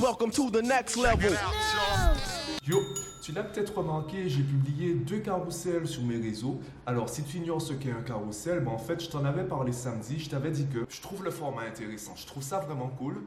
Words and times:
Welcome 0.00 0.30
to 0.30 0.50
the 0.50 0.62
next 0.62 0.96
level. 0.96 1.36
Yo, 2.66 2.78
tu 3.22 3.32
l'as 3.32 3.42
peut-être 3.42 3.76
remarqué, 3.76 4.30
j'ai 4.30 4.42
publié 4.42 4.94
deux 4.94 5.18
carousels 5.18 5.86
sur 5.86 6.02
mes 6.02 6.16
réseaux. 6.16 6.58
Alors, 6.86 7.10
si 7.10 7.22
tu 7.22 7.36
ignores 7.36 7.60
ce 7.60 7.74
qu'est 7.74 7.90
un 7.90 8.00
carrousel, 8.00 8.60
ben 8.60 8.70
en 8.70 8.78
fait, 8.78 8.98
je 9.02 9.10
t'en 9.10 9.26
avais 9.26 9.44
parlé 9.44 9.72
samedi. 9.72 10.18
Je 10.18 10.30
t'avais 10.30 10.52
dit 10.52 10.66
que 10.66 10.86
je 10.88 11.02
trouve 11.02 11.22
le 11.22 11.30
format 11.30 11.64
intéressant. 11.64 12.16
Je 12.16 12.26
trouve 12.26 12.42
ça 12.42 12.60
vraiment 12.60 12.88
cool. 12.88 13.22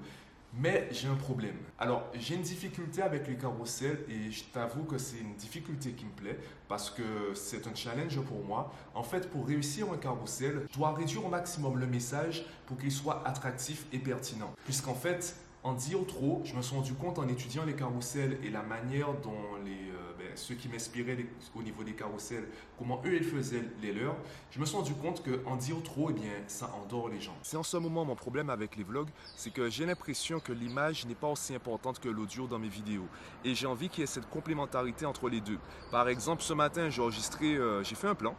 Mais 0.55 0.87
j'ai 0.91 1.07
un 1.07 1.15
problème. 1.15 1.57
Alors, 1.77 2.05
j'ai 2.15 2.35
une 2.35 2.41
difficulté 2.41 3.03
avec 3.03 3.27
les 3.27 3.35
carousels 3.37 3.99
et 4.09 4.31
je 4.31 4.43
t'avoue 4.45 4.83
que 4.83 4.97
c'est 4.97 5.17
une 5.17 5.35
difficulté 5.35 5.91
qui 5.91 6.05
me 6.05 6.11
plaît 6.11 6.39
parce 6.67 6.89
que 6.89 7.33
c'est 7.35 7.67
un 7.67 7.75
challenge 7.75 8.19
pour 8.21 8.43
moi. 8.43 8.71
En 8.95 9.03
fait, 9.03 9.29
pour 9.29 9.45
réussir 9.45 9.91
un 9.91 9.97
carrousel, 9.97 10.65
je 10.71 10.77
dois 10.77 10.93
réduire 10.93 11.25
au 11.25 11.29
maximum 11.29 11.77
le 11.77 11.85
message 11.85 12.45
pour 12.65 12.77
qu'il 12.77 12.91
soit 12.91 13.21
attractif 13.27 13.85
et 13.91 13.99
pertinent. 13.99 14.51
Puisqu'en 14.65 14.95
fait, 14.95 15.35
en 15.63 15.73
dire 15.73 16.05
trop, 16.05 16.41
je 16.43 16.53
me 16.55 16.61
suis 16.61 16.75
rendu 16.75 16.93
compte 16.93 17.19
en 17.19 17.27
étudiant 17.27 17.63
les 17.63 17.73
carousels 17.73 18.37
et 18.43 18.49
la 18.49 18.63
manière 18.63 19.13
dont 19.23 19.31
euh, 19.65 20.13
ben, 20.17 20.27
ceux 20.35 20.55
qui 20.55 20.67
m'inspiraient 20.67 21.25
au 21.55 21.63
niveau 21.63 21.83
des 21.83 21.93
carousels, 21.93 22.49
comment 22.77 23.01
eux 23.05 23.15
ils 23.15 23.23
faisaient 23.23 23.63
les 23.81 23.93
leurs, 23.93 24.17
je 24.51 24.59
me 24.59 24.65
suis 24.65 24.75
rendu 24.75 24.93
compte 24.93 25.23
qu'en 25.23 25.55
dire 25.55 25.81
trop, 25.81 26.09
eh 26.09 26.13
bien, 26.13 26.33
ça 26.47 26.69
endort 26.83 27.07
les 27.07 27.21
gens. 27.21 27.35
C'est 27.43 27.55
en 27.55 27.63
ce 27.63 27.77
moment 27.77 28.03
mon 28.03 28.15
problème 28.15 28.49
avec 28.49 28.75
les 28.75 28.83
vlogs, 28.83 29.07
c'est 29.37 29.53
que 29.53 29.69
j'ai 29.69 29.85
l'impression 29.85 30.41
que 30.41 30.51
l'image 30.51 31.05
n'est 31.05 31.15
pas 31.15 31.29
aussi 31.29 31.55
importante 31.55 31.99
que 31.99 32.09
l'audio 32.09 32.45
dans 32.45 32.59
mes 32.59 32.67
vidéos. 32.67 33.07
Et 33.45 33.55
j'ai 33.55 33.67
envie 33.67 33.87
qu'il 33.87 34.01
y 34.01 34.03
ait 34.03 34.07
cette 34.07 34.29
complémentarité 34.29 35.05
entre 35.05 35.29
les 35.29 35.39
deux. 35.39 35.59
Par 35.91 36.09
exemple, 36.09 36.41
ce 36.41 36.53
matin, 36.53 36.89
j'ai 36.89 37.01
euh, 37.01 37.83
j'ai 37.83 37.95
fait 37.95 38.07
un 38.07 38.15
plan, 38.15 38.35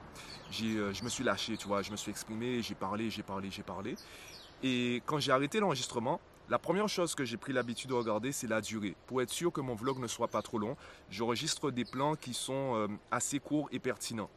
euh, 0.62 0.92
je 0.92 1.04
me 1.04 1.08
suis 1.08 1.24
lâché, 1.24 1.56
tu 1.56 1.68
vois, 1.68 1.80
je 1.80 1.90
me 1.90 1.96
suis 1.96 2.10
exprimé, 2.10 2.60
j'ai 2.60 2.74
parlé, 2.74 3.08
j'ai 3.08 3.22
parlé, 3.22 3.50
j'ai 3.50 3.62
parlé. 3.62 3.96
Et 4.62 5.02
quand 5.06 5.18
j'ai 5.18 5.32
arrêté 5.32 5.60
l'enregistrement, 5.60 6.20
la 6.50 6.58
première 6.58 6.88
chose 6.88 7.14
que 7.14 7.24
j'ai 7.24 7.38
pris 7.38 7.54
l'habitude 7.54 7.88
de 7.88 7.94
regarder, 7.94 8.30
c'est 8.30 8.46
la 8.46 8.60
durée. 8.60 8.94
Pour 9.06 9.22
être 9.22 9.30
sûr 9.30 9.50
que 9.50 9.62
mon 9.62 9.74
vlog 9.74 9.98
ne 9.98 10.06
soit 10.06 10.28
pas 10.28 10.42
trop 10.42 10.58
long, 10.58 10.76
j'enregistre 11.10 11.70
des 11.70 11.86
plans 11.86 12.16
qui 12.16 12.34
sont 12.34 12.76
euh, 12.76 12.88
assez 13.10 13.38
courts 13.38 13.68
et 13.72 13.78
pertinents. 13.78 14.28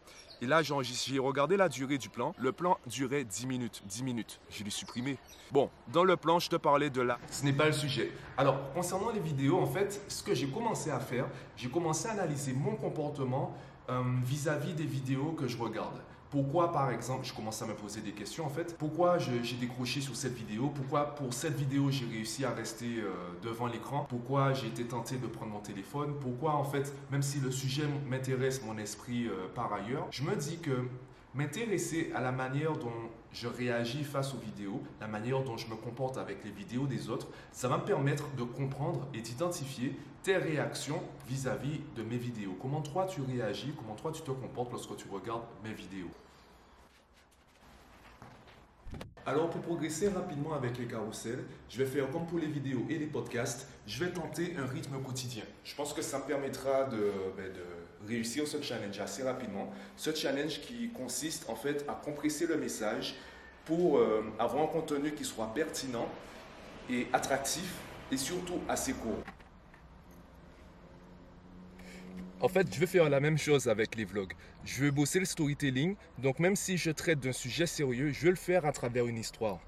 Et 0.42 0.46
là, 0.46 0.62
j'ai 0.62 1.20
regardé 1.20 1.58
la 1.58 1.68
durée 1.68 1.98
du 1.98 2.10
plan. 2.10 2.34
Le 2.38 2.52
plan 2.52 2.78
durait 2.86 3.24
10 3.24 3.48
minutes. 3.48 3.82
10 3.86 4.04
minutes. 4.04 4.40
Je 4.50 4.64
l'ai 4.64 4.70
supprimé. 4.70 5.18
Bon, 5.52 5.70
dans 5.92 6.04
le 6.04 6.16
plan, 6.16 6.40
je 6.40 6.50
te 6.50 6.56
parlais 6.56 6.90
de 6.90 7.02
là. 7.02 7.18
Ce 7.32 7.44
n'est 7.44 7.54
pas 7.54 7.66
le 7.66 7.72
sujet. 7.72 8.12
Alors, 8.38 8.72
concernant 8.74 9.10
les 9.12 9.20
vidéos, 9.20 9.60
en 9.60 9.66
fait, 9.66 10.02
ce 10.08 10.22
que 10.22 10.36
j'ai 10.36 10.48
commencé 10.48 10.92
à 10.92 11.00
faire, 11.00 11.26
j'ai 11.56 11.70
commencé 11.70 12.08
à 12.08 12.12
analyser 12.12 12.54
mon 12.54 12.76
comportement 12.76 13.56
vis 14.24 14.48
à 14.48 14.58
-vis 14.60 14.76
des 14.76 14.86
vidéos 14.86 15.32
que 15.32 15.48
je 15.48 15.58
regarde. 15.58 16.00
Pourquoi, 16.30 16.74
par 16.74 16.92
exemple, 16.92 17.26
je 17.26 17.34
commence 17.34 17.62
à 17.62 17.66
me 17.66 17.74
poser 17.74 18.02
des 18.02 18.12
questions 18.12 18.46
en 18.46 18.50
fait. 18.50 18.78
Pourquoi 18.78 19.18
j'ai 19.18 19.56
décroché 19.56 20.02
sur 20.02 20.16
cette 20.16 20.34
vidéo? 20.34 20.72
Pourquoi 20.76 21.16
pour 21.16 21.34
cette 21.34 21.56
vidéo 21.56 21.90
j'ai 21.90 22.06
réussi 22.06 22.44
à 22.44 22.52
rester 22.52 22.98
euh, 22.98 23.12
devant 23.42 23.68
l'écran? 23.68 24.06
Pourquoi 24.10 24.54
j'ai 24.54 24.68
été 24.68 24.84
tenté 24.84 25.16
de 25.18 25.28
prendre 25.28 25.54
mon 25.54 25.60
téléphone? 25.60 26.16
Pourquoi 26.20 26.56
en 26.56 26.66
fait, 26.66 26.94
même 27.12 27.22
si 27.22 27.40
le 27.40 27.50
sujet 27.50 27.84
m'intéresse 28.10 28.62
mon 28.64 28.78
esprit 28.78 29.28
euh, 29.28 29.48
par 29.56 29.72
ailleurs, 29.72 30.08
dis 30.36 30.60
que 30.60 30.88
m'intéresser 31.34 32.12
à 32.16 32.22
la 32.22 32.32
manière 32.32 32.74
dont 32.74 32.92
je 33.32 33.48
réagis 33.48 34.04
face 34.04 34.34
aux 34.34 34.40
vidéos, 34.40 34.82
la 35.00 35.08
manière 35.08 35.44
dont 35.44 35.58
je 35.58 35.68
me 35.68 35.76
comporte 35.76 36.18
avec 36.18 36.44
les 36.44 36.52
vidéos 36.52 36.88
des 36.88 37.10
autres, 37.10 37.28
ça 37.52 37.68
va 37.68 37.78
me 37.78 37.84
permettre 37.84 38.28
de 38.36 38.44
comprendre 38.44 39.08
et 39.14 39.22
d'identifier 39.22 39.96
tes 40.24 40.38
réactions 40.38 41.02
vis-à-vis 41.28 41.82
de 41.96 42.04
mes 42.04 42.18
vidéos. 42.18 42.58
Comment 42.60 42.82
toi 42.82 43.06
tu 43.06 43.22
réagis, 43.22 43.74
comment 43.78 43.96
toi 43.96 44.12
tu 44.12 44.22
te 44.22 44.32
comportes 44.32 44.72
lorsque 44.72 44.96
tu 44.96 45.06
regardes 45.10 45.44
mes 45.64 45.74
vidéos. 45.74 46.10
Alors 49.28 49.50
pour 49.50 49.60
progresser 49.60 50.08
rapidement 50.08 50.54
avec 50.54 50.78
les 50.78 50.86
carousels, 50.86 51.44
je 51.70 51.78
vais 51.78 51.86
faire 51.86 52.10
comme 52.12 52.26
pour 52.26 52.40
les 52.40 52.48
vidéos 52.48 52.86
et 52.90 52.98
les 52.98 53.08
podcasts, 53.08 53.68
je 53.86 54.02
vais 54.02 54.10
tenter 54.10 54.56
un 54.58 54.66
rythme 54.66 55.02
quotidien. 55.04 55.44
Je 55.66 55.76
pense 55.76 55.92
que 55.92 56.02
ça 56.02 56.20
me 56.20 56.24
permettra 56.24 56.86
de, 56.86 57.12
ben, 57.36 57.52
réussir 58.08 58.48
ce 58.48 58.62
challenge 58.62 58.98
assez 59.02 59.24
rapidement. 59.24 59.70
Ce 59.98 60.16
challenge 60.16 60.62
qui 60.62 60.92
consiste 60.92 61.50
en 61.50 61.56
fait 61.56 61.84
à 61.90 61.94
compresser 61.94 62.48
le 62.48 62.56
message 62.56 63.16
pour 63.66 63.98
euh, 63.98 64.24
avoir 64.40 64.64
un 64.64 64.68
contenu 64.68 65.12
qui 65.12 65.26
soit 65.26 65.54
pertinent 65.54 66.08
et 66.90 67.08
attractif 67.12 67.82
et 68.10 68.16
surtout 68.16 68.62
assez 68.70 68.94
court. 68.94 69.24
En 72.48 72.50
fait, 72.50 72.74
je 72.74 72.80
veux 72.80 72.86
faire 72.86 73.10
la 73.10 73.20
même 73.20 73.38
chose 73.38 73.68
avec 73.68 73.98
les 73.98 74.06
vlogs. 74.06 74.32
Je 74.64 74.84
veux 74.84 74.92
bosser 74.92 75.20
le 75.20 75.26
storytelling. 75.26 75.98
Donc, 76.18 76.40
même 76.40 76.56
si 76.56 76.78
je 76.78 76.92
traite 76.92 77.20
d'un 77.20 77.34
sujet 77.34 77.66
sérieux, 77.66 78.14
je 78.14 78.22
veux 78.22 78.30
le 78.30 78.38
faire 78.38 78.66
à 78.66 78.72
travers 78.72 79.06
une 79.06 79.18
histoire. 79.18 79.60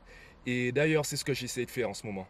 Et 0.46 0.72
d'ailleurs, 0.72 1.06
c'est 1.06 1.18
ce 1.18 1.26
que 1.26 1.34
j'essaie 1.34 1.66
de 1.66 1.72
faire 1.72 1.90
en 1.90 1.94
ce 1.94 2.08
moment. 2.08 2.26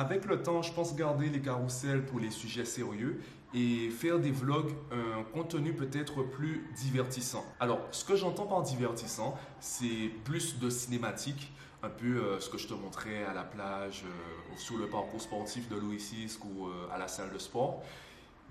Avec 0.00 0.24
le 0.24 0.42
temps, 0.42 0.62
je 0.62 0.72
pense 0.72 0.96
garder 0.96 1.28
les 1.28 1.42
carousels 1.42 2.06
pour 2.06 2.20
les 2.20 2.30
sujets 2.30 2.64
sérieux 2.64 3.20
et 3.52 3.90
faire 3.90 4.18
des 4.18 4.30
vlogs, 4.30 4.72
un 4.90 5.22
contenu 5.34 5.74
peut-être 5.74 6.22
plus 6.22 6.66
divertissant. 6.74 7.44
Alors, 7.60 7.80
ce 7.90 8.06
que 8.06 8.16
j'entends 8.16 8.46
par 8.46 8.62
divertissant, 8.62 9.36
c'est 9.60 10.10
plus 10.24 10.58
de 10.58 10.70
cinématique, 10.70 11.52
un 11.82 11.90
peu 11.90 12.16
euh, 12.16 12.40
ce 12.40 12.48
que 12.48 12.56
je 12.56 12.66
te 12.66 12.72
montrais 12.72 13.24
à 13.24 13.34
la 13.34 13.42
plage, 13.42 14.04
euh, 14.06 14.56
sur 14.56 14.78
le 14.78 14.86
parcours 14.86 15.20
sportif 15.20 15.68
de 15.68 15.76
Louis 15.76 15.98
VI 15.98 16.34
ou 16.46 16.68
euh, 16.68 16.88
à 16.90 16.96
la 16.96 17.06
salle 17.06 17.34
de 17.34 17.38
sport. 17.38 17.82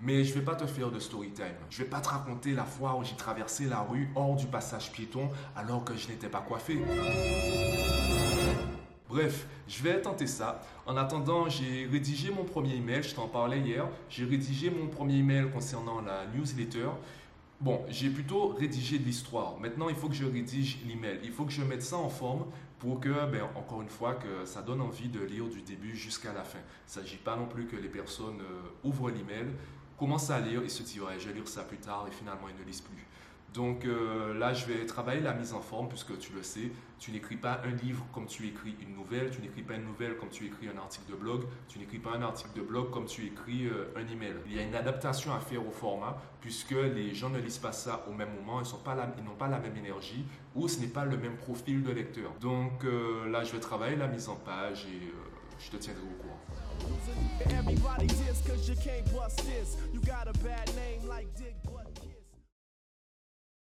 Mais 0.03 0.23
je 0.23 0.35
ne 0.35 0.39
vais 0.39 0.45
pas 0.45 0.55
te 0.55 0.67
faire 0.67 0.91
de 0.91 0.99
story 0.99 1.31
time. 1.31 1.45
Je 1.71 1.79
ne 1.79 1.83
vais 1.83 1.89
pas 1.89 1.99
te 1.99 2.09
raconter 2.09 2.51
la 2.51 2.65
fois 2.65 2.95
où 2.95 3.03
j'ai 3.03 3.15
traversé 3.15 3.65
la 3.65 3.79
rue 3.79 4.07
hors 4.15 4.35
du 4.35 4.45
passage 4.45 4.91
piéton 4.91 5.31
alors 5.55 5.83
que 5.83 5.95
je 5.95 6.09
n'étais 6.09 6.29
pas 6.29 6.41
coiffé. 6.41 6.79
Bref, 9.09 9.47
je 9.67 9.81
vais 9.81 9.99
tenter 9.99 10.27
ça. 10.27 10.61
En 10.85 10.95
attendant, 10.95 11.49
j'ai 11.49 11.87
rédigé 11.91 12.29
mon 12.29 12.43
premier 12.43 12.75
email, 12.75 13.01
je 13.01 13.15
t'en 13.15 13.27
parlais 13.27 13.59
hier. 13.59 13.87
J'ai 14.07 14.23
rédigé 14.23 14.69
mon 14.69 14.85
premier 14.85 15.15
email 15.15 15.49
concernant 15.51 15.99
la 15.99 16.27
newsletter. 16.27 16.89
Bon, 17.59 17.81
j'ai 17.89 18.11
plutôt 18.11 18.49
rédigé 18.49 18.99
de 18.99 19.03
l'histoire. 19.03 19.59
Maintenant, 19.59 19.89
il 19.89 19.95
faut 19.95 20.09
que 20.09 20.13
je 20.13 20.25
rédige 20.25 20.77
l'email. 20.87 21.19
Il 21.23 21.31
faut 21.31 21.45
que 21.45 21.51
je 21.51 21.63
mette 21.63 21.81
ça 21.81 21.97
en 21.97 22.07
forme 22.07 22.45
pour 22.77 22.99
que, 22.99 23.25
ben, 23.25 23.45
encore 23.55 23.81
une 23.81 23.89
fois, 23.89 24.13
que 24.13 24.45
ça 24.45 24.61
donne 24.61 24.79
envie 24.79 25.09
de 25.09 25.21
lire 25.21 25.47
du 25.47 25.63
début 25.63 25.95
jusqu'à 25.95 26.31
la 26.31 26.43
fin. 26.43 26.59
Il 26.59 26.99
ne 26.99 27.03
s'agit 27.03 27.17
pas 27.17 27.35
non 27.35 27.47
plus 27.47 27.65
que 27.65 27.77
les 27.77 27.89
personnes 27.89 28.41
euh, 28.41 28.87
ouvrent 28.87 29.09
l'email, 29.09 29.47
commencent 29.97 30.29
à 30.29 30.39
lire 30.39 30.61
et 30.61 30.69
se 30.69 30.83
disent 30.83 31.01
ouais, 31.01 31.19
je 31.19 31.29
vais 31.29 31.33
lire 31.33 31.47
ça 31.47 31.63
plus 31.63 31.79
tard 31.79 32.05
et 32.07 32.11
finalement 32.11 32.47
ils 32.47 32.61
ne 32.61 32.63
lisent 32.63 32.81
plus. 32.81 33.07
Donc 33.53 33.85
euh, 33.85 34.37
là, 34.37 34.53
je 34.53 34.65
vais 34.65 34.85
travailler 34.85 35.21
la 35.21 35.33
mise 35.33 35.53
en 35.53 35.61
forme 35.61 35.89
puisque 35.89 36.17
tu 36.19 36.33
le 36.33 36.43
sais, 36.43 36.71
tu 36.99 37.11
n'écris 37.11 37.37
pas 37.37 37.61
un 37.65 37.71
livre 37.71 38.05
comme 38.13 38.27
tu 38.27 38.47
écris 38.47 38.75
une 38.81 38.95
nouvelle, 38.95 39.31
tu 39.31 39.41
n'écris 39.41 39.63
pas 39.63 39.75
une 39.75 39.85
nouvelle 39.85 40.17
comme 40.17 40.29
tu 40.29 40.45
écris 40.45 40.67
un 40.67 40.77
article 40.77 41.11
de 41.11 41.15
blog, 41.15 41.43
tu 41.67 41.79
n'écris 41.79 41.97
pas 41.97 42.11
un 42.11 42.21
article 42.21 42.51
de 42.55 42.61
blog 42.61 42.91
comme 42.91 43.05
tu 43.05 43.25
écris 43.25 43.65
euh, 43.65 43.91
un 43.95 44.07
email. 44.07 44.35
Il 44.45 44.55
y 44.55 44.59
a 44.59 44.63
une 44.63 44.75
adaptation 44.75 45.33
à 45.33 45.39
faire 45.39 45.65
au 45.65 45.71
format 45.71 46.21
puisque 46.41 46.71
les 46.71 47.15
gens 47.15 47.29
ne 47.29 47.39
lisent 47.39 47.57
pas 47.57 47.71
ça 47.71 48.05
au 48.07 48.13
même 48.13 48.33
moment, 48.35 48.61
ils 48.61 49.23
n'ont 49.23 49.35
pas 49.35 49.47
la 49.47 49.59
même 49.59 49.77
énergie 49.77 50.25
ou 50.55 50.67
ce 50.67 50.79
n'est 50.79 50.87
pas 50.87 51.05
le 51.05 51.17
même 51.17 51.37
profil 51.37 51.81
de 51.83 51.91
lecteur. 51.91 52.31
Donc 52.39 52.83
euh, 52.83 53.27
là, 53.29 53.43
je 53.43 53.51
vais 53.51 53.59
travailler 53.59 53.95
la 53.95 54.07
mise 54.07 54.29
en 54.29 54.35
page 54.35 54.85
et 54.85 55.11
je 55.59 55.71
te 55.71 55.77
tiendrai 55.77 56.03
au 56.03 56.21
courant. 56.21 56.39